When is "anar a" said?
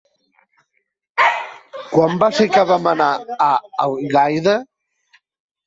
2.95-3.53